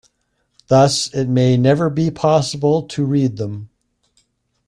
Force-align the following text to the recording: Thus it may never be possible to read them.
Thus 0.65 1.13
it 1.13 1.29
may 1.29 1.57
never 1.57 1.87
be 1.87 2.09
possible 2.09 2.87
to 2.87 3.05
read 3.05 3.37
them. 3.37 3.69